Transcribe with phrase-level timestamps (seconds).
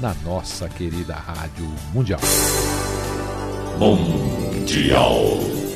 [0.00, 2.20] na nossa querida Rádio Mundial.
[3.78, 5.12] Mundial.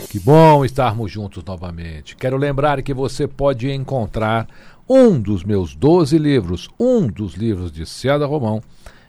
[0.09, 2.15] Que bom estarmos juntos novamente.
[2.15, 4.47] Quero lembrar que você pode encontrar
[4.89, 8.63] um dos meus 12 livros, um dos livros de César Romão,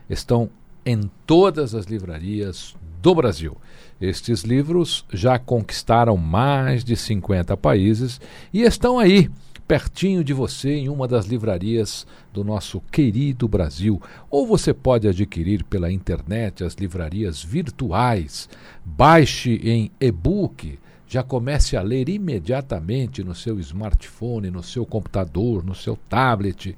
[0.10, 0.50] estão
[0.84, 3.56] em todas as livrarias do Brasil.
[4.02, 8.20] Estes livros já conquistaram mais de 50 países
[8.52, 9.30] e estão aí,
[9.68, 14.02] pertinho de você, em uma das livrarias do nosso querido Brasil.
[14.30, 18.50] Ou você pode adquirir pela internet as livrarias virtuais.
[18.86, 20.78] Baixe em e-book
[21.14, 26.76] já comece a ler imediatamente no seu smartphone, no seu computador, no seu tablet.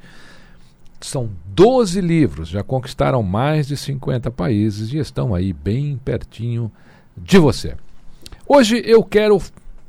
[1.00, 6.70] São 12 livros, já conquistaram mais de 50 países e estão aí bem pertinho
[7.16, 7.78] de você.
[8.46, 9.42] Hoje eu quero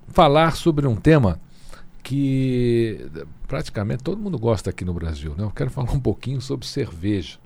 [0.08, 1.40] falar sobre um tema
[2.06, 3.04] que
[3.48, 5.34] praticamente todo mundo gosta aqui no Brasil.
[5.36, 5.42] Né?
[5.42, 7.36] Eu quero falar um pouquinho sobre cerveja.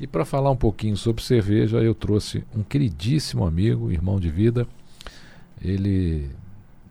[0.00, 4.66] E para falar um pouquinho sobre cerveja, eu trouxe um queridíssimo amigo, irmão de vida,
[5.60, 6.30] ele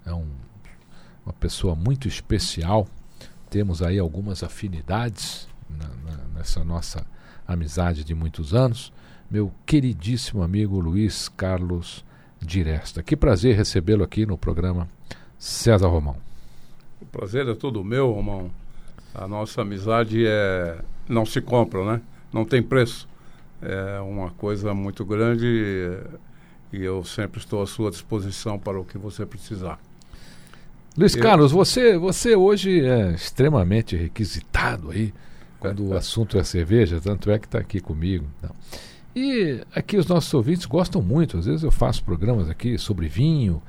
[0.06, 0.28] é um,
[1.26, 2.88] uma pessoa muito especial.
[3.50, 7.04] Temos aí algumas afinidades na, na, nessa nossa
[7.48, 8.94] amizade de muitos anos.
[9.32, 12.06] Meu queridíssimo amigo Luiz Carlos
[12.40, 13.02] Diresta.
[13.02, 14.88] Que prazer recebê-lo aqui no programa
[15.40, 16.29] César Romão.
[17.02, 18.52] O prazer é todo meu, Romão.
[19.14, 22.02] A nossa amizade é não se compra, né?
[22.32, 23.08] Não tem preço.
[23.62, 25.46] É uma coisa muito grande
[26.72, 29.80] e eu sempre estou à sua disposição para o que você precisar.
[30.98, 35.14] Luiz Eu- Carlos, você, você hoje é extremamente requisitado aí
[35.60, 38.26] quando o assunto é cerveja, tanto é que está aqui comigo.
[38.42, 38.52] Não.
[39.16, 41.38] E aqui os nossos ouvintes gostam muito.
[41.38, 43.62] Às vezes eu faço programas aqui sobre vinho,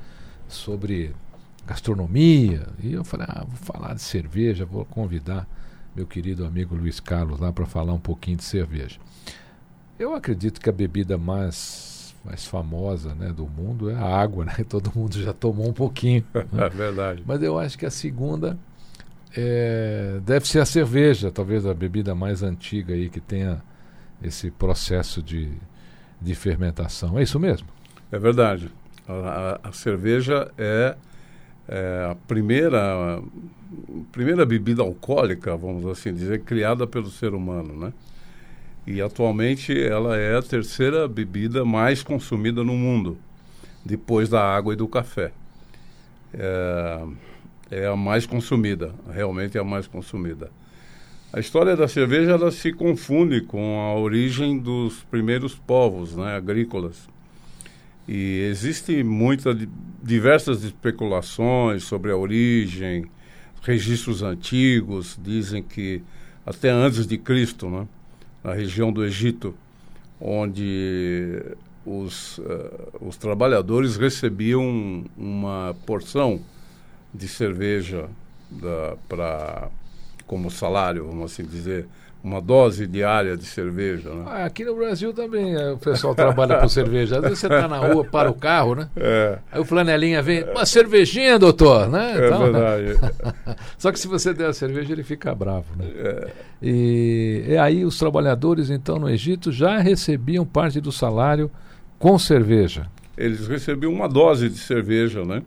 [0.47, 1.13] sobre
[1.67, 2.67] gastronomia.
[2.81, 5.47] E eu falei, ah, vou falar de cerveja, vou convidar
[5.95, 8.97] meu querido amigo Luiz Carlos lá para falar um pouquinho de cerveja.
[9.99, 14.55] Eu acredito que a bebida mais, mais famosa né, do mundo é a água, né?
[14.67, 16.23] Todo mundo já tomou um pouquinho.
[16.33, 16.65] né?
[16.65, 17.23] É verdade.
[17.25, 18.57] Mas eu acho que a segunda
[19.35, 23.61] é, deve ser a cerveja, talvez a bebida mais antiga aí que tenha
[24.21, 25.49] esse processo de,
[26.21, 27.17] de fermentação.
[27.17, 27.67] É isso mesmo?
[28.11, 28.69] É verdade.
[29.07, 29.13] A,
[29.63, 30.95] a- a cerveja é,
[31.67, 33.21] é a primeira, a
[34.11, 37.93] primeira bebida alcoólica, vamos assim dizer, criada pelo ser humano, né?
[38.85, 43.17] E atualmente ela é a terceira bebida mais consumida no mundo,
[43.85, 45.31] depois da água e do café.
[46.33, 47.03] É,
[47.69, 50.49] é a mais consumida, realmente é a mais consumida.
[51.31, 57.07] A história da cerveja ela se confunde com a origem dos primeiros povos né, agrícolas.
[58.13, 59.55] E existem muitas,
[60.03, 63.05] diversas especulações sobre a origem,
[63.61, 66.03] registros antigos dizem que
[66.45, 67.87] até antes de Cristo, né,
[68.43, 69.55] na região do Egito,
[70.19, 71.41] onde
[71.85, 76.41] os, eh, os trabalhadores recebiam uma porção
[77.13, 78.09] de cerveja
[78.49, 79.69] da, pra,
[80.27, 81.87] como salário, vamos assim dizer,
[82.23, 84.09] uma dose diária de cerveja.
[84.09, 84.23] Né?
[84.27, 87.17] Ah, aqui no Brasil também é, o pessoal trabalha com cerveja.
[87.17, 88.87] Às vezes você está na rua, para o carro, né?
[88.95, 92.13] É, Aí o flanelinha vem, uma cervejinha, doutor, né?
[92.15, 92.99] é Então, verdade.
[93.77, 95.85] Só que se você der a cerveja, ele fica bravo, né?
[95.95, 96.27] É,
[96.61, 101.49] E, e aí os trabalhadores, então, no Egito, já recebiam parte do salário
[101.97, 102.85] com cerveja.
[103.17, 105.41] eles recebiam uma dose de cerveja, né?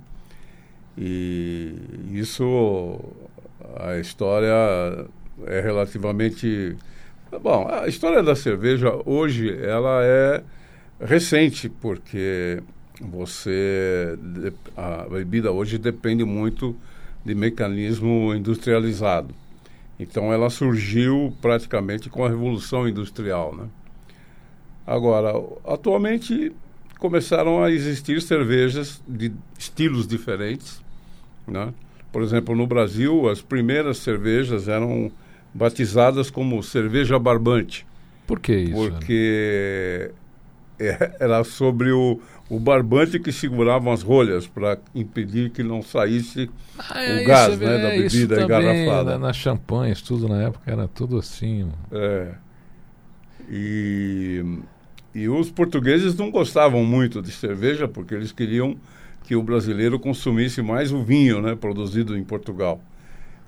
[0.99, 1.75] E
[2.13, 3.01] isso,
[3.81, 5.07] a história
[5.47, 6.77] é relativamente...
[7.43, 10.43] Bom, a história da cerveja hoje, ela é
[11.01, 12.63] recente, porque
[13.01, 14.17] você
[14.77, 16.77] a bebida hoje depende muito
[17.25, 19.35] de mecanismo industrializado.
[19.99, 23.67] Então ela surgiu praticamente com a revolução industrial, né?
[24.87, 25.33] Agora,
[25.65, 26.53] atualmente
[26.99, 30.83] começaram a existir cervejas de estilos diferentes,
[31.47, 31.73] né?
[32.13, 35.11] Por exemplo, no Brasil, as primeiras cervejas eram
[35.55, 37.87] batizadas como cerveja barbante.
[38.27, 38.75] Por que isso?
[38.75, 40.11] Porque
[40.79, 42.21] é, era sobre o,
[42.51, 47.59] o barbante que segurava as rolhas para impedir que não saísse ah, é, o gás
[47.59, 49.13] né, da bebida engarrafada.
[49.13, 51.71] Na, nas champanhes, tudo na época era tudo assim.
[51.93, 52.33] É.
[53.49, 54.43] E,
[55.15, 58.77] e os portugueses não gostavam muito de cerveja porque eles queriam
[59.23, 62.81] que o brasileiro consumisse mais o vinho né, produzido em Portugal.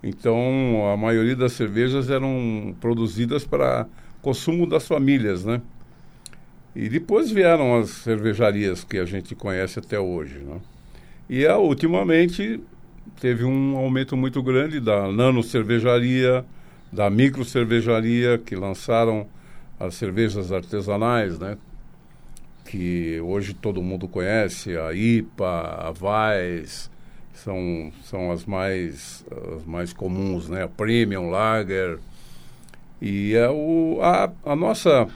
[0.09, 3.89] Então, a maioria das cervejas eram produzidas para
[4.23, 5.61] consumo das famílias, né?
[6.77, 10.39] E depois vieram as cervejarias que a gente conhece até hoje.
[10.39, 10.61] Né?
[11.29, 12.61] E a, ultimamente
[13.21, 16.45] teve um aumento muito grande da nano cervejaria,
[16.93, 19.27] da micro cervejaria, que lançaram
[19.81, 21.59] as cervejas artesanais, né?
[22.65, 26.91] que hoje todo mundo conhece, a IPA, a Weiss,
[27.39, 29.25] são, são as, mais,
[29.57, 30.65] as mais comuns, né?
[30.65, 31.99] a Premium Lager.
[33.01, 35.07] E é o, a, a nossa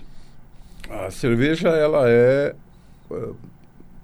[0.90, 2.54] a cerveja ela é
[3.10, 3.36] uh,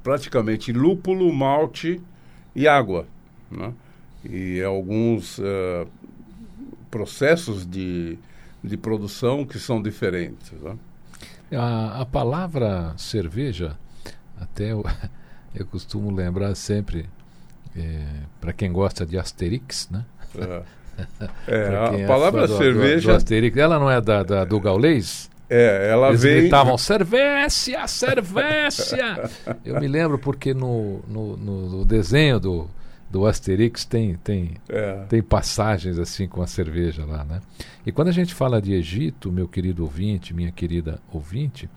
[0.04, 2.00] praticamente lúpulo, malte
[2.54, 3.06] e água,
[3.50, 3.72] né?
[4.24, 5.86] E alguns uh,
[6.90, 8.16] processos de,
[8.62, 10.52] de produção que são diferentes.
[10.52, 10.76] Né?
[11.52, 13.76] A, a palavra cerveja,
[14.40, 14.84] até eu,
[15.54, 17.08] eu costumo lembrar sempre,
[17.76, 18.04] é,
[18.40, 20.04] para quem gosta de Asterix, né?
[20.38, 20.62] É.
[21.46, 23.08] É, a palavra cerveja.
[23.08, 25.30] Do, do Asterix, ela não é da, da do Gaulês?
[25.48, 26.40] É, ela Eles vem...
[26.40, 29.30] gritavam, Servécia, Servécia!
[29.64, 32.70] Eu me lembro porque no, no, no, desenho do,
[33.10, 35.04] do Asterix tem, tem, é.
[35.08, 37.40] tem passagens assim com a cerveja lá, né?
[37.84, 41.68] E quando a gente fala de Egito, meu querido ouvinte, minha querida ouvinte,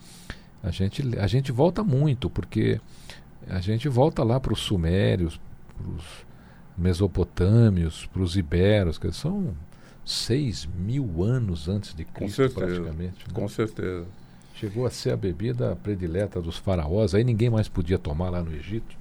[0.63, 2.79] a gente, a gente volta muito, porque
[3.47, 5.39] a gente volta lá para os sumérios,
[5.87, 6.03] os
[6.77, 9.53] mesopotâmios, para os iberos, que são
[10.05, 13.27] seis mil anos antes de Cristo, praticamente.
[13.27, 13.33] Né?
[13.33, 14.05] Com certeza.
[14.55, 18.53] Chegou a ser a bebida predileta dos faraós, aí ninguém mais podia tomar lá no
[18.53, 18.97] Egito.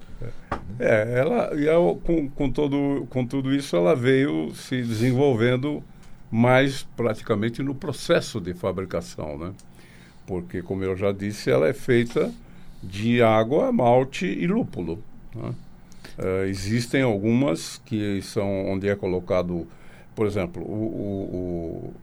[0.79, 5.83] É, ela, e ela, com, com, todo, com tudo isso, ela veio se desenvolvendo
[6.31, 9.53] mais praticamente no processo de fabricação, né?
[10.27, 12.33] Porque, como eu já disse, ela é feita
[12.83, 15.03] de água, malte e lúpulo.
[15.35, 15.55] Né?
[16.17, 19.67] Uh, existem algumas que são onde é colocado
[20.19, 21.95] por exemplo, o, o,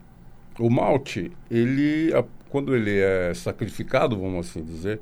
[0.58, 5.02] o, o malte, ele, a, quando ele é sacrificado, vamos assim dizer,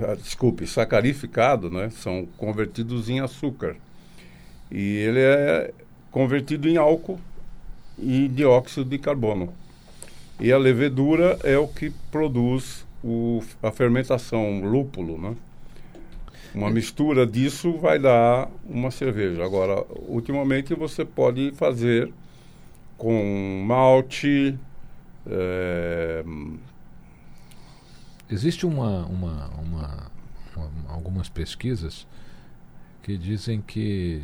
[0.00, 3.76] ah, desculpe, sacarificado, né, são convertidos em açúcar.
[4.70, 5.70] E ele é
[6.10, 7.20] convertido em álcool
[7.98, 9.52] e dióxido de carbono.
[10.40, 15.36] E a levedura é o que produz o, a fermentação, o lúpulo, né?
[16.56, 19.44] Uma mistura disso vai dar uma cerveja.
[19.44, 22.10] Agora, ultimamente você pode fazer
[22.96, 24.58] com malte.
[25.26, 26.24] É...
[28.30, 30.10] Existe uma, uma, uma,
[30.56, 32.06] uma, algumas pesquisas
[33.02, 34.22] que dizem que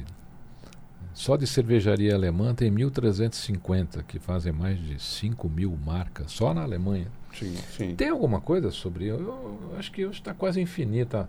[1.12, 6.62] só de cervejaria alemã tem 1.350 que fazem mais de 5 mil marcas, só na
[6.62, 7.08] Alemanha.
[7.34, 7.94] Sim, sim.
[7.94, 9.06] Tem alguma coisa sobre?
[9.06, 11.28] Eu, eu acho que hoje está quase infinita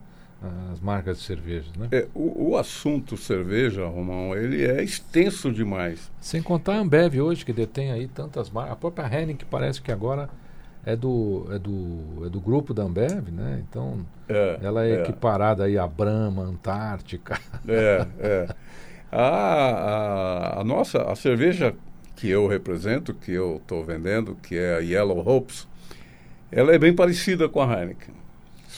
[0.71, 1.87] as marcas de cerveja, né?
[1.91, 6.11] É, o, o, assunto cerveja, Romão, ele é extenso demais.
[6.19, 8.73] Sem contar a Ambev hoje, que detém aí tantas marcas.
[8.73, 10.29] A própria Heineken parece que agora
[10.85, 13.63] é do, é do, é do grupo da Ambev, né?
[13.69, 17.39] Então, é, ela é, é, equiparada aí a Brahma, Antártica.
[17.67, 18.55] É, é.
[19.11, 21.73] A, a, a, nossa, a cerveja
[22.15, 25.67] que eu represento, que eu estou vendendo, que é a Yellow Hopes,
[26.51, 28.22] ela é bem parecida com a Heineken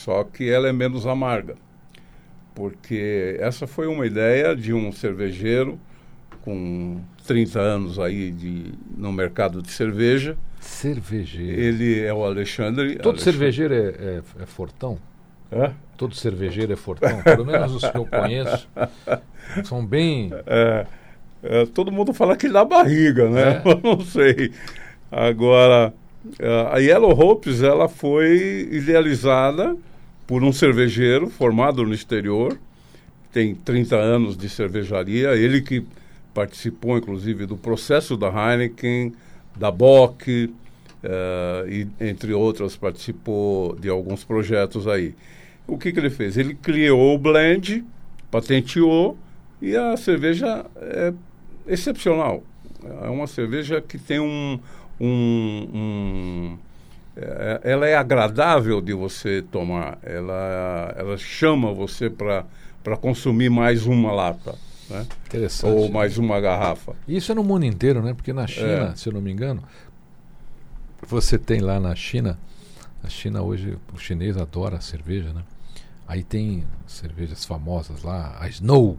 [0.05, 1.55] só que ela é menos amarga.
[2.53, 5.79] Porque essa foi uma ideia de um cervejeiro
[6.41, 10.37] com 30 anos aí de, no mercado de cerveja.
[10.59, 11.59] Cervejeiro.
[11.59, 12.97] Ele é o Alexandre.
[12.97, 13.23] Todo Alexandre.
[13.23, 14.99] cervejeiro é, é, é fortão?
[15.51, 15.71] É?
[15.97, 17.23] Todo cervejeiro é fortão?
[17.23, 18.69] Pelo menos os que eu conheço
[19.65, 20.29] são bem.
[20.45, 20.85] É,
[21.41, 23.63] é, todo mundo fala que dá barriga, né?
[23.65, 23.73] É?
[23.83, 24.51] não sei.
[25.11, 25.91] Agora,
[26.71, 29.75] a Yellow Hopes ela foi idealizada
[30.27, 32.57] por um cervejeiro formado no exterior,
[33.31, 35.85] tem 30 anos de cervejaria, ele que
[36.33, 39.13] participou inclusive do processo da Heineken,
[39.55, 40.53] da Bock,
[41.05, 45.13] uh, e entre outras participou de alguns projetos aí.
[45.67, 46.37] o que, que ele fez?
[46.37, 47.83] Ele criou o blend,
[48.31, 49.17] patenteou
[49.61, 51.13] e a cerveja é
[51.67, 52.43] excepcional.
[53.01, 54.59] É uma cerveja que tem um.
[54.99, 56.57] um, um
[57.63, 59.97] ela é agradável de você tomar.
[60.03, 62.45] Ela, ela chama você para
[62.99, 64.55] consumir mais uma lata.
[64.89, 65.05] Né?
[65.25, 65.73] Interessante.
[65.73, 66.93] Ou mais uma garrafa.
[67.07, 68.13] Isso é no mundo inteiro, né?
[68.13, 68.95] Porque na China, É.
[68.95, 69.63] se eu não me engano,
[71.07, 72.37] você tem lá na China,
[73.03, 75.41] a China hoje, o chinês adora cerveja, né?
[76.07, 78.97] Aí tem cervejas famosas lá, a Snow.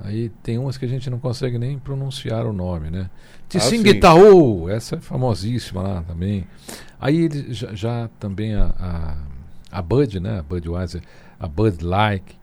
[0.00, 3.08] Aí tem umas que a gente não consegue nem pronunciar o nome, né?
[3.48, 6.46] Tsingtao, essa é famosíssima lá também.
[7.00, 9.16] Aí eles já, já também a, a,
[9.70, 10.40] a Bud, né?
[10.40, 11.02] A Budweiser,
[11.38, 12.38] a Bud Light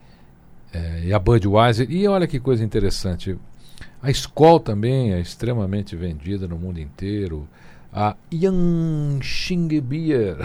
[0.72, 1.90] eh, e a Budweiser.
[1.90, 3.36] E olha que coisa interessante.
[4.02, 7.46] A Skol também é extremamente vendida no mundo inteiro.
[7.92, 10.38] A Yanqing Beer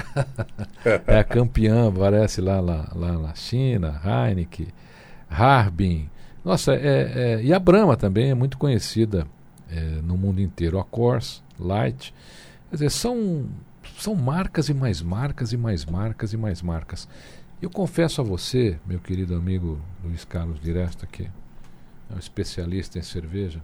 [1.08, 4.68] é a campeã, aparece lá, lá, lá na China, Heineken,
[5.30, 6.10] Harbin.
[6.48, 9.28] Nossa, é, é- e a Brahma também é muito conhecida
[9.70, 10.80] é, no mundo inteiro.
[10.80, 12.14] A Coors, Light.
[12.70, 13.48] Quer dizer, são,
[14.00, 17.06] são marcas e mais marcas e mais marcas e mais marcas.
[17.62, 23.02] Eu confesso a você, meu querido amigo Luiz Carlos Diresta, que é um especialista em
[23.02, 23.62] cerveja,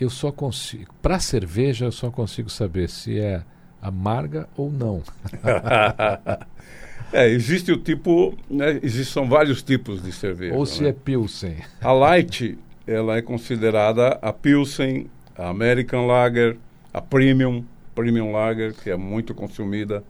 [0.00, 3.42] eu só consigo, para cerveja eu só consigo saber se é
[3.82, 5.02] amarga ou não.
[7.14, 10.52] É, existe o tipo, né, existem vários tipos de cerveja.
[10.52, 10.88] ou se né?
[10.88, 11.54] é Pilsen.
[11.80, 15.06] A Light, ela é considerada a Pilsen,
[15.38, 16.56] a American Lager,
[16.92, 20.02] a Premium, Premium Lager, que é muito consumida.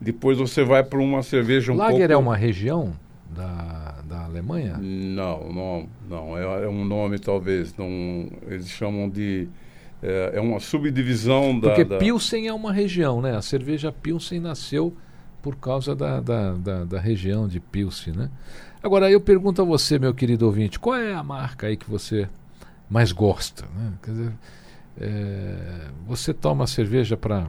[0.00, 2.12] Depois você vai para uma cerveja um Lager pouco...
[2.12, 2.92] é uma região
[3.30, 4.76] da, da Alemanha?
[4.76, 6.36] Não, não, não.
[6.36, 7.76] É, é um nome talvez.
[7.76, 9.46] Não, eles chamam de
[10.02, 11.68] é, é uma subdivisão da.
[11.68, 13.36] Porque da- Pilsen é uma região, né?
[13.36, 14.92] A cerveja Pilsen nasceu
[15.44, 18.30] por causa da, da, da, da região de Pilsen, né?
[18.82, 22.26] Agora, eu pergunto a você, meu querido ouvinte, qual é a marca aí que você
[22.88, 23.66] mais gosta?
[23.76, 23.92] Né?
[24.02, 24.32] Quer dizer,
[24.98, 27.46] é, você toma cerveja para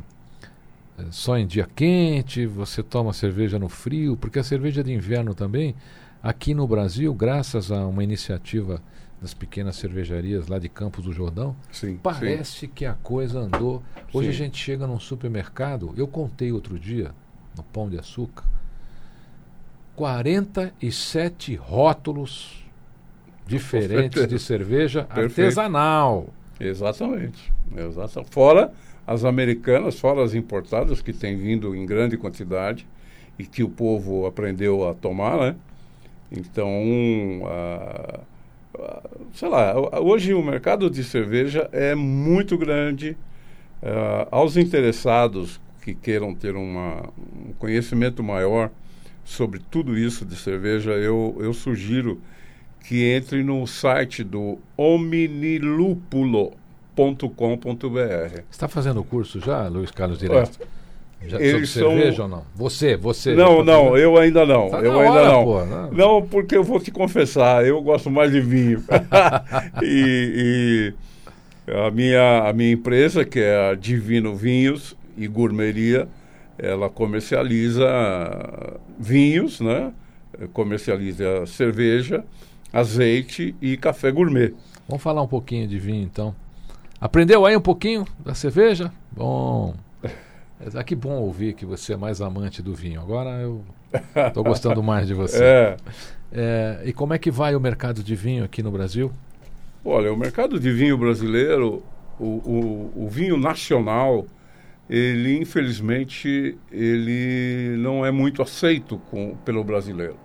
[1.10, 5.74] só em dia quente, você toma cerveja no frio, porque a cerveja de inverno também,
[6.22, 8.82] aqui no Brasil, graças a uma iniciativa
[9.22, 12.00] das pequenas cervejarias lá de Campos do Jordão, Sim, sim.
[12.04, 13.82] Parece que a coisa andou.
[14.12, 14.34] Hoje Sim.
[14.34, 17.14] a gente chega num supermercado, eu contei outro dia,
[17.56, 18.44] no Pão de Açúcar,
[19.96, 22.66] 47 rótulos
[23.48, 25.48] diferentes de cerveja Perfeito.
[25.48, 26.28] artesanal.
[26.60, 27.54] Exatamente.
[27.76, 28.32] Exatamente.
[28.32, 28.74] Fora
[29.06, 32.88] as americanas, fora as importadas, que têm vindo em grande quantidade
[33.38, 35.56] e que o povo aprendeu a tomar, né?
[36.32, 36.72] Então,
[37.46, 38.20] ah,
[38.80, 43.16] ah, sei lá, hoje o mercado de cerveja é muito grande.
[43.84, 47.04] Ah, aos interessados que queiram ter uma,
[47.48, 48.72] um conhecimento maior
[49.24, 52.20] sobre tudo isso de cerveja, eu, eu sugiro
[52.84, 56.56] que entre no site do omnilúpulo.com.br.
[58.34, 60.58] Você está fazendo o curso já, Luiz Carlos Direto?
[61.22, 62.44] Já, sobre eles são- cerveja ou não?
[62.56, 63.36] Você, você.
[63.36, 63.98] já Não, tá não, fazendo?
[64.00, 64.70] eu ainda não.
[64.70, 65.44] Tá eu ainda hora, não.
[65.44, 65.90] pô, né?
[65.92, 68.84] Não, porque eu vou te confessar, eu gosto mais de vinho.
[69.84, 70.94] e,
[71.68, 76.08] e a, minha, a minha empresa, que é a Divino Vinhos e Gourmeria,
[76.58, 77.86] ela comercializa
[78.98, 79.92] vinhos, né?
[80.54, 82.24] Comercializa cerveja,
[82.72, 84.54] azeite e café gourmet.
[84.88, 86.36] Vamos falar um pouquinho de vinho então.
[87.00, 88.92] Aprendeu aí um pouquinho da cerveja?
[89.12, 89.76] Bom.
[90.74, 93.02] Ah, que bom ouvir que você é mais amante do vinho.
[93.02, 93.64] Agora eu
[94.28, 95.44] estou gostando mais de você.
[95.44, 95.78] É.
[96.32, 99.12] É, e como é que vai o mercado de vinho aqui no Brasil?
[99.84, 101.84] Olha, o mercado de vinho brasileiro,
[102.20, 104.26] o, o, o vinho nacional,
[104.90, 110.18] ele infelizmente ele não é muito aceito com, pelo brasileiro.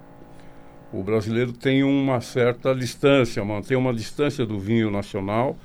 [0.92, 5.56] O brasileiro tem uma certa distância, mantém uma distância do vinho nacional,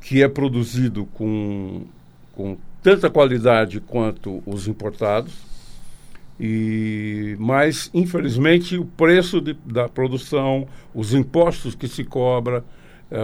[0.00, 1.86] que é produzido com,
[2.32, 5.34] com tanta qualidade quanto os importados.
[6.38, 12.62] E, mas, infelizmente, o preço de- da produção, os impostos que se cobra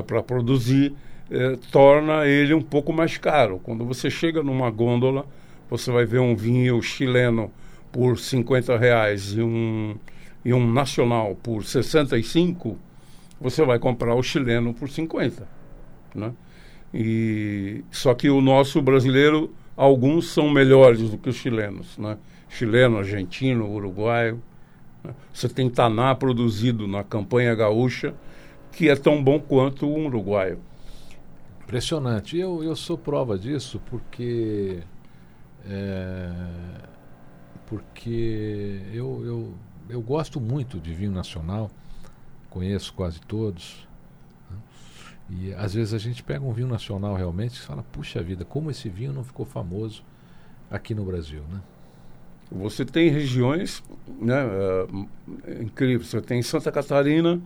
[0.07, 0.95] para produzir,
[1.31, 3.61] eh, torna ele um pouco mais caro.
[3.63, 5.27] Quando você chega numa gôndola,
[5.69, 7.51] você vai ver um vinho chileno
[7.91, 9.95] por 50 reais e um,
[10.45, 12.77] e um nacional por 65,
[13.41, 15.47] você vai comprar o chileno por 50.
[16.15, 16.33] Né?
[16.93, 21.97] E, só que o nosso brasileiro, alguns são melhores do que os chilenos.
[21.97, 22.17] Né?
[22.49, 24.41] Chileno, argentino, uruguaio.
[25.03, 25.15] né?
[25.33, 28.15] Você tem Taná produzido na campanha gaúcha,
[28.73, 30.59] que é tão bom quanto o uruguaio.
[31.65, 32.37] Impressionante.
[32.37, 34.83] Eu, eu sou prova disso porque.
[35.67, 36.31] é,
[37.67, 39.55] porque eu, eu,
[39.89, 41.71] eu gosto muito de vinho nacional,
[42.51, 43.89] conheço quase todos.
[44.51, 44.57] né?
[45.31, 48.71] E às vezes a gente pega um vinho nacional realmente e fala, puxa vida, como
[48.71, 50.05] esse vinho não ficou famoso
[50.71, 51.61] aqui no Brasil, né?
[52.53, 53.83] Você tem regiões
[54.21, 54.45] né,
[55.47, 56.09] eh, incríveis.
[56.09, 57.41] Você tem Santa Catarina,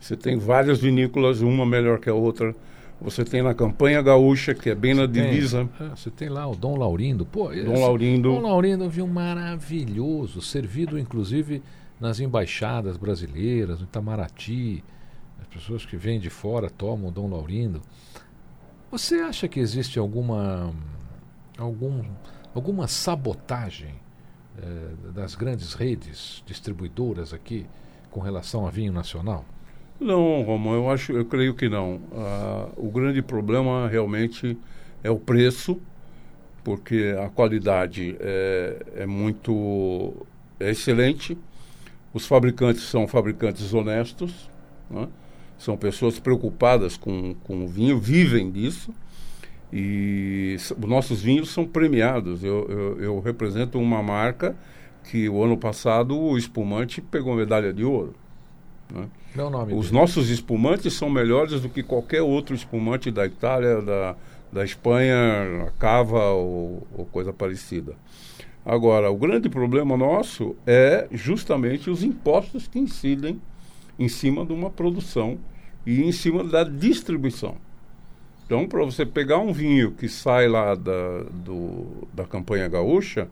[0.00, 2.54] você tem várias vinícolas, uma melhor que a outra.
[3.00, 5.68] Você tem na Campanha Gaúcha, que é bem na Tem- divisa.
[5.80, 7.24] é, você tem lá o Dom Laurindo.
[7.24, 8.32] Pô, esse- Dom Laurindo.
[8.32, 11.62] Dom Laurindo é um vinho maravilhoso, servido inclusive
[12.00, 14.82] nas embaixadas brasileiras, no Itamaraty.
[15.40, 17.80] As pessoas que vêm de fora tomam o Dom Laurindo.
[18.90, 20.72] Você acha que existe alguma
[21.56, 22.02] algum,
[22.54, 23.94] alguma sabotagem
[24.60, 27.66] eh, das grandes redes distribuidoras aqui
[28.10, 29.44] com relação a vinho nacional?
[30.00, 32.00] Não, Romão, eu acho, eu creio que não.
[32.12, 34.56] Ah, o grande problema realmente
[35.02, 35.80] é o preço,
[36.62, 40.14] porque a qualidade é, é muito
[40.60, 41.36] é excelente.
[42.14, 44.48] Os fabricantes são fabricantes honestos,
[44.90, 45.08] né?
[45.58, 48.94] são pessoas preocupadas com, com o vinho, vivem disso.
[49.72, 52.42] E os nossos vinhos são premiados.
[52.42, 54.56] Eu, eu, eu represento uma marca
[55.10, 58.14] que o ano passado o espumante pegou medalha de ouro.
[58.92, 59.08] Né?
[59.34, 60.00] Qual é nome Os dele?
[60.00, 64.16] nossos espumantes são melhores do que qualquer outro espumante da Itália, da,
[64.52, 67.94] da Espanha, a cava ou, ou coisa parecida.
[68.64, 73.40] Agora, o grande problema nosso é justamente os impostos que incidem
[73.98, 75.38] em cima de uma produção
[75.86, 77.56] e em cima da distribuição.
[78.44, 83.28] Então, para você pegar um vinho que sai lá da, do, da campanha gaúcha,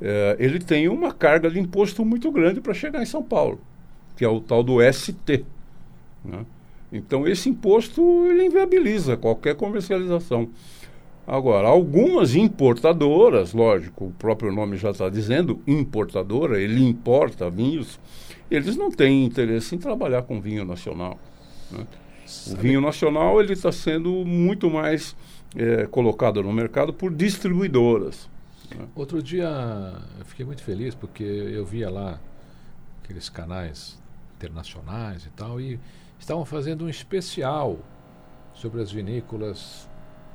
[0.00, 3.60] eh, ele tem uma carga de imposto muito grande para chegar em São Paulo,
[4.16, 5.44] que é o tal do ST.
[6.24, 6.44] né?
[6.92, 10.50] Então, esse imposto ele inviabiliza qualquer comercialização.
[11.26, 17.98] Agora, algumas importadoras, lógico, o próprio nome já está dizendo, importadora, ele importa vinhos,
[18.50, 21.18] eles não têm interesse em trabalhar com vinho nacional.
[21.70, 21.86] né?
[22.50, 25.14] O vinho nacional ele está sendo muito mais
[25.56, 28.28] eh, colocado no mercado por distribuidoras.
[28.94, 29.48] Outro dia
[30.18, 32.18] eu fiquei muito feliz porque eu via lá
[33.02, 34.01] aqueles canais
[34.46, 35.78] internacionais e tal e
[36.18, 37.78] estavam fazendo um especial
[38.52, 39.88] sobre as vinícolas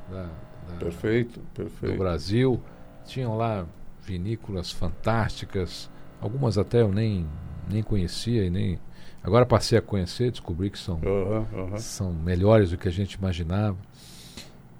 [0.09, 0.23] da,
[0.67, 1.97] da- Perfeito, do perfeito.
[1.97, 2.61] Brasil.
[3.05, 3.65] Tinham lá
[4.01, 5.89] vinícolas fantásticas,
[6.21, 7.25] algumas até eu nem,
[7.69, 8.79] nem conhecia e nem.
[9.23, 11.77] Agora passei a conhecer, descobri que são Aham, aham.
[11.77, 13.77] são melhores do que a gente imaginava.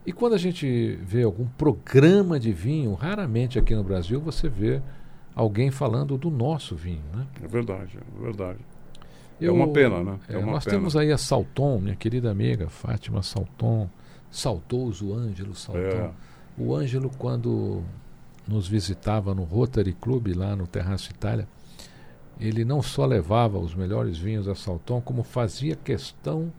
[0.06, 4.82] E quando a gente vê algum programa de vinho, raramente aqui no Brasil você vê
[5.36, 7.28] alguém falando do nosso vinho, né?
[7.44, 8.60] É verdade, é verdade.
[9.40, 10.20] Eu- uma pena, né?
[10.28, 10.78] É é, uma nós pena.
[10.78, 13.90] temos aí a Salton, minha querida amiga Fátima Salton,
[14.32, 15.80] saudoso Ângelo Salton.
[15.80, 16.12] É.
[16.58, 17.84] O Ângelo, quando
[18.48, 21.48] nos visitava no Rotary Club, lá no Terraço Itália,
[22.40, 26.52] ele não só levava os melhores vinhos a Salton, como fazia questão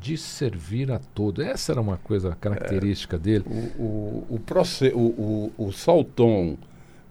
[0.00, 1.44] de servir a todos.
[1.44, 3.44] Essa era uma coisa característica dele.
[3.78, 4.40] O, o,
[4.94, 6.56] o, o, o, Salton,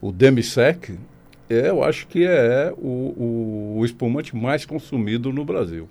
[0.02, 0.98] o Demisec, é,
[1.50, 5.88] eu acho que é o, o, espumante mais consumido no Brasil.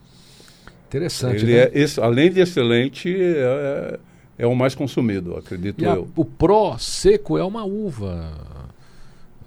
[0.87, 1.59] Interessante, Ele né?
[1.65, 3.99] é, esse, além de excelente, é,
[4.39, 6.09] é o mais consumido, acredito E a- eu.
[6.17, 8.33] o Pro Seco é uma uva.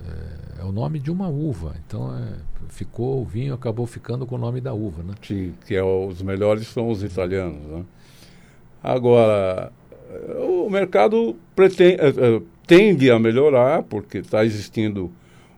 [0.06, 1.76] É, é o nome de uma uva.
[1.88, 2.34] Então é,
[2.70, 5.14] ficou o vinho acabou ficando com o nome da uva, né?
[5.22, 7.62] Sim, que é os melhores são os italianos.
[7.66, 7.84] Né?
[8.84, 9.72] Agora,
[10.40, 15.12] o mercado pretende, eh, tende a melhorar, porque está existindo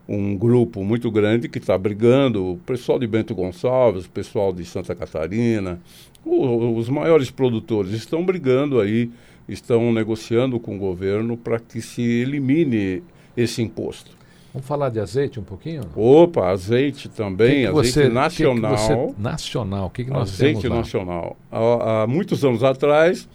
[0.08, 4.66] um grupo muito grande que está brigando, o pessoal de Bento Gonçalves, o pessoal de
[4.66, 5.80] Santa Catarina,
[6.26, 9.10] o- os maiores produtores estão brigando aí,
[9.48, 13.02] estão negociando com o governo para que se elimine
[13.36, 14.12] esse imposto.
[14.54, 15.82] Vamos falar de azeite um pouquinho?
[15.96, 18.78] Opa, azeite também, Que que azeite você- que que nacional.
[18.78, 19.86] você- nacional.
[19.88, 20.78] O que, que nós azeite temos lá?
[20.84, 21.38] nacional.
[21.52, 23.28] Há, há muitos anos atrás,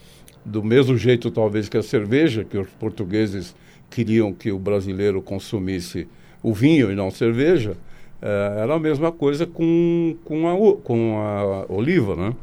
[0.44, 3.54] do mesmo jeito talvez que a cerveja, que os portugueses
[3.90, 6.06] queriam que o brasileiro consumisse
[6.42, 7.76] o vinho e não cerveja,
[8.20, 12.34] eh, era a mesma coisa com, com, a, com a oliva, né?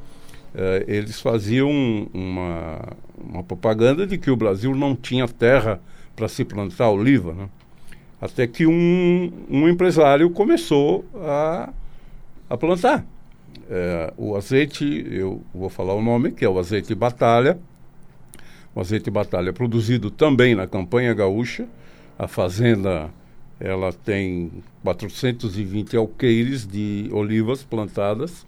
[0.53, 1.69] Eh, eles faziam
[2.13, 2.79] uma,
[3.17, 5.81] uma propaganda de que o Brasil não tinha terra
[6.15, 7.49] para se plantar oliva, né?
[8.21, 11.69] Até que um, um empresário começou a,
[12.49, 13.05] a plantar.
[13.69, 17.59] É, o azeite, eu vou falar o nome, que é o azeite Batalha.
[18.73, 21.67] O azeite Batalha é produzido também na campanha gaúcha.
[22.17, 23.09] A fazenda
[23.59, 24.51] ela tem
[24.83, 28.45] 420 alqueires de olivas plantadas,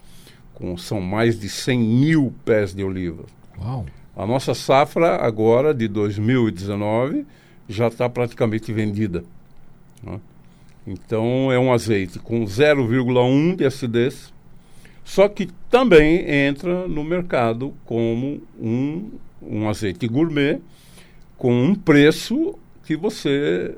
[0.53, 3.23] com, são mais de 100 mil pés de oliva.
[3.59, 3.85] Uau.
[4.15, 7.25] A nossa safra agora, de 2019,
[7.69, 9.23] já está praticamente vendida.
[10.03, 10.19] né?
[10.85, 14.33] Então é um azeite com 0,1 de acidez,
[15.03, 20.59] só que também entra no mercado como um, um azeite gourmet
[21.37, 23.75] com um preço que você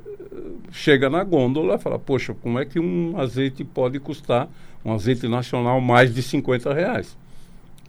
[0.71, 4.47] chega na gôndola e fala, poxa, como é que um azeite pode custar,
[4.83, 7.17] um azeite nacional, mais de 50 reais?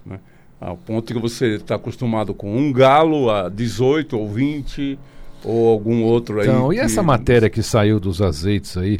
[0.04, 0.18] Né?
[0.60, 4.98] Ao ponto que você está acostumado com um galo a 18 ou 20
[5.44, 6.46] ou algum outro aí.
[6.48, 8.98] Então, e que- essa matéria que saiu dos azeites aí?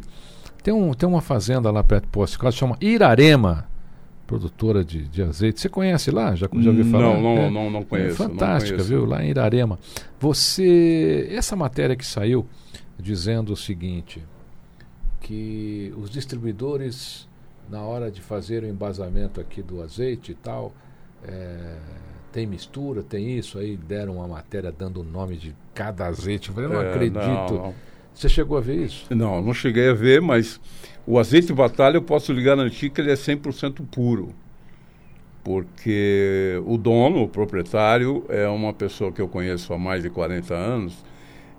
[0.62, 3.66] Tem, um, tem uma fazenda lá perto de de Caldas, chama Irarema,
[4.26, 5.58] produtora de, de azeite.
[5.60, 6.34] Você conhece lá?
[6.34, 7.02] Já, já ouviu falar?
[7.14, 7.50] Não, não, É.
[7.50, 8.22] não, não É conheço.
[8.22, 8.88] não fantástica, conheço.
[8.88, 9.04] viu?
[9.06, 9.78] Lá em Irarema.
[10.20, 11.28] Você.
[11.32, 12.46] Essa matéria que saiu
[13.00, 14.22] dizendo o seguinte:
[15.20, 17.28] que os distribuidores,
[17.68, 20.72] na hora de fazer o embasamento aqui do azeite e tal,
[21.22, 21.76] é,
[22.32, 26.48] tem mistura, tem isso, aí deram uma matéria dando o nome de cada azeite.
[26.48, 27.62] Eu falei, eu não É, acredito.
[27.62, 27.74] não,
[28.14, 29.06] Você chegou a ver isso?
[29.10, 30.60] Não, não cheguei a ver, mas
[31.06, 34.34] o azeite batalha eu posso lhe garantir que ele é 100% puro.
[35.42, 40.54] Porque o dono, o proprietário, é uma pessoa que eu conheço há mais de 40
[40.54, 41.02] anos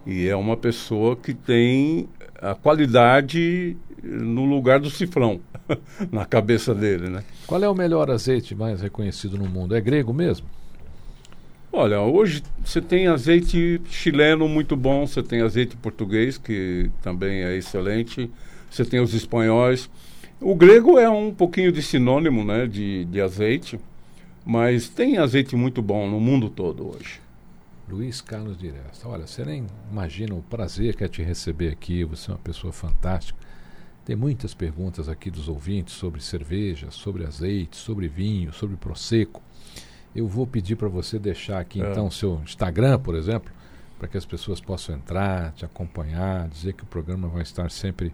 [0.06, 2.08] e é uma pessoa que tem
[2.42, 5.40] a qualidade no lugar do cifrão,
[6.12, 7.24] na cabeça dele, né?
[7.46, 9.76] Qual é o melhor azeite mais reconhecido no mundo?
[9.76, 10.48] É grego mesmo?
[11.72, 17.56] Olha, hoje você tem azeite chileno muito bom, você tem azeite português, que também é
[17.56, 18.30] excelente,
[18.70, 19.90] você tem os espanhóis.
[20.42, 23.80] O grego é um pouquinho de sinônimo né, de, de azeite,
[24.44, 27.22] mas tem azeite muito bom no mundo todo hoje.
[27.92, 29.08] Luiz Carlos de Resta.
[29.08, 32.06] Olha, você nem imagina o prazer que é te receber aqui.
[32.06, 33.38] Você é uma pessoa fantástica.
[34.06, 39.44] Tem muitas perguntas aqui dos ouvintes sobre cerveja, sobre azeite, sobre vinho, sobre prosecco.
[40.16, 41.92] Eu vou pedir para você deixar aqui É.
[41.92, 43.52] então o seu Instagram, por exemplo,
[44.00, 48.14] para que as pessoas possam entrar, te acompanhar, dizer que o programa vai estar sempre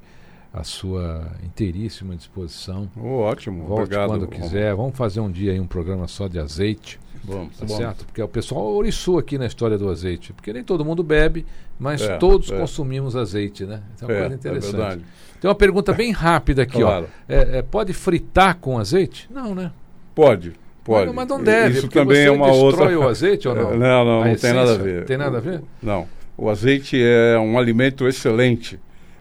[0.53, 2.89] à sua inteiríssima disposição.
[2.95, 4.07] Oh, ótimo, Volte obrigado.
[4.09, 4.73] quando quiser.
[4.75, 6.99] Vamos fazer um dia aí um programa só de azeite.
[7.23, 7.75] Vamos, Tá vamos.
[7.75, 8.05] certo?
[8.05, 10.31] Porque o pessoal oriçou aqui na história do azeite.
[10.33, 11.45] Porque nem todo mundo bebe,
[11.77, 12.57] mas É, todos é.
[12.57, 13.81] consumimos azeite, né?
[13.95, 14.71] Então é uma É, coisa é interessante.
[14.75, 15.01] verdade.
[15.41, 17.05] Tem uma pergunta bem rápida aqui, Claro.
[17.05, 17.33] ó.
[17.33, 19.27] É, é, pode fritar com azeite?
[19.31, 19.71] Não, né?
[20.15, 21.11] Pode, pode.
[21.13, 22.99] Mas, não deve, Isso também é uma destrói outra.
[22.99, 23.71] o azeite ou não?
[23.73, 25.05] É, Não, não, A não tem nada a ver.
[25.05, 25.61] Tem nada a ver?
[25.83, 26.07] Não.
[26.37, 28.79] O azeite é um alimento excelente.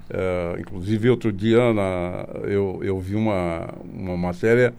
[0.08, 4.72] É, inclusive, outro dia na, eu, eu vi uma, uma matéria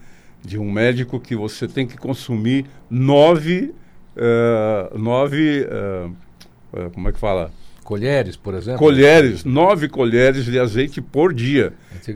[0.44, 3.74] de um médico que você tem que consumir nove.
[4.16, 7.52] é, nove é, como é que fala?
[7.84, 8.80] Colheres, por exemplo?
[8.80, 11.74] Colheres, nove colheres de azeite por dia.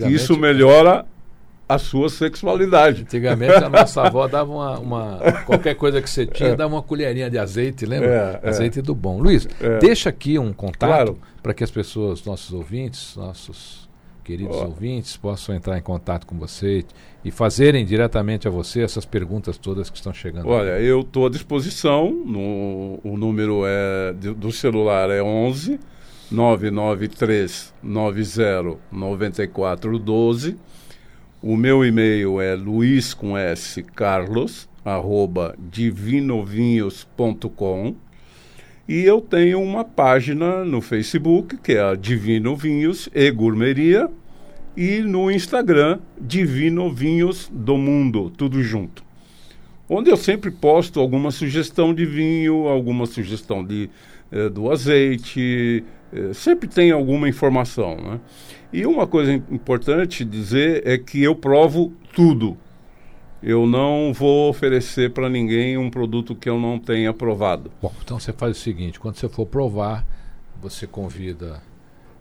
[0.10, 1.06] Isso melhora
[1.74, 3.02] a sua sexualidade.
[3.04, 7.30] Antigamente a nossa avó dava uma, uma- Qualquer coisa que você tinha, dava uma colherinha
[7.30, 8.40] de azeite, lembra?
[8.44, 8.50] É, é.
[8.50, 9.20] azeite do bom.
[9.20, 9.80] Luiz, É.
[9.80, 11.20] deixa aqui um contato Claro.
[11.42, 13.90] para que as pessoas, nossos ouvintes, nossos
[14.24, 16.86] queridos ouvintes, possam entrar em contato com você
[17.26, 20.48] e fazerem diretamente a você essas perguntas todas que estão chegando.
[20.48, 22.12] Olha, eu estou à disposição.
[22.12, 25.80] No, o número é do celular é 11
[26.32, 30.58] 993 90 9412.
[31.43, 37.95] O meu e-mail é luiz com s carlos arroba divinovinhos.com
[38.88, 44.08] e eu tenho uma página no Facebook que é a Divino Vinhos e Gourmeria
[44.77, 49.10] e no Instagram Divino Vinhos do Mundo, tudo junto
[49.93, 53.89] onde eu sempre posto alguma sugestão de vinho, alguma sugestão de,
[54.32, 57.97] eh, do azeite, eh, sempre tem alguma informação.
[57.97, 58.19] Né?
[58.74, 62.58] E uma coisa im- importante dizer é que eu provo tudo.
[63.44, 67.72] Eu não vou oferecer para ninguém um produto que eu não tenha provado.
[67.82, 70.06] Bom, então você faz o seguinte, quando você for provar,
[70.62, 71.60] você convida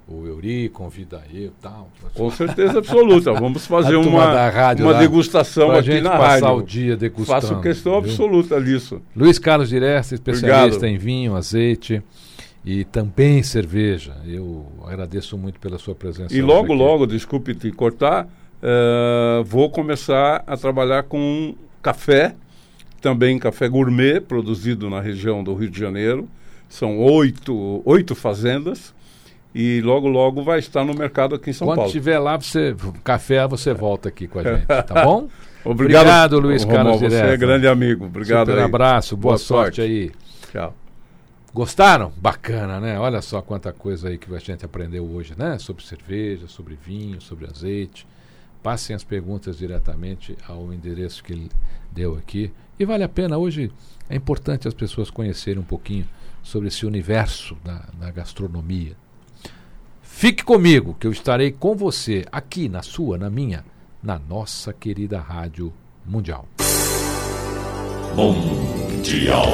[0.09, 1.89] o Euri, convida eu e tal.
[2.15, 3.33] Com certeza absoluta.
[3.35, 6.57] Vamos fazer uma, rádio uma lá, degustação aqui gente na passar rádio.
[6.57, 7.41] o dia degustando.
[7.43, 8.11] Faço questão viu?
[8.11, 9.01] absoluta disso.
[9.15, 10.85] Luiz Carlos Diresta, especialista Obrigado.
[10.87, 12.03] em vinho, azeite
[12.65, 14.17] e também cerveja.
[14.27, 16.35] Eu agradeço muito pela sua presença.
[16.35, 16.83] E logo, aqui.
[16.83, 18.29] logo, desculpe te cortar,
[18.63, 22.35] eh, vou começar a trabalhar com café,
[23.01, 26.29] também café gourmet, produzido na região do Rio de Janeiro.
[26.69, 28.95] São oito, oito fazendas
[29.55, 31.89] e logo, logo vai estar no mercado aqui em São Quando Paulo.
[31.89, 35.29] estiver lá, você café, você volta aqui com a gente, tá bom?
[35.65, 38.05] Obrigado, Obrigado, Luiz Romão, Carlos Você é grande amigo.
[38.07, 38.61] Obrigado aí.
[38.61, 39.77] abraço, boa, Boa sorte.
[39.77, 39.81] sorte.
[39.81, 40.11] aí.
[40.53, 40.75] Tchau.
[41.53, 42.13] Gostaram?
[42.17, 42.99] Bacana, né?
[42.99, 45.59] Olha só quanta coisa aí que a gente aprendeu hoje, né?
[45.59, 48.07] Sobre cerveja, sobre vinho, sobre azeite.
[48.63, 51.51] Passem as perguntas diretamente ao endereço que ele
[51.91, 52.53] deu aqui.
[52.79, 53.73] E vale a pena, hoje
[54.09, 56.07] é importante as pessoas conhecerem um pouquinho
[56.43, 58.97] sobre esse universo da, da gastronomia.
[60.03, 63.65] Fique comigo, que eu estarei com você aqui na sua, na minha,
[64.03, 65.73] na nossa querida Rádio
[66.07, 66.47] Mundial.
[68.15, 69.49] Mundial.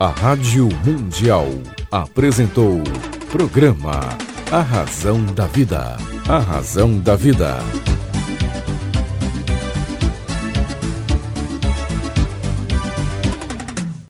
[0.00, 1.48] A Rádio Mundial
[1.90, 2.80] apresentou
[3.32, 3.98] programa
[4.52, 5.96] A Razão da Vida.
[6.28, 7.58] A Razão da Vida.